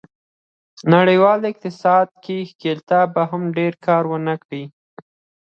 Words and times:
د 0.79 0.79
نړیوال 0.93 1.39
اقتصاد 1.51 2.07
کې 2.23 2.37
ښکېلتیا 2.49 3.01
به 3.13 3.23
هم 3.31 3.43
ډېر 3.57 3.73
کار 3.85 4.03
و 4.07 4.13
نه 4.27 4.35
کړي. 4.43 4.63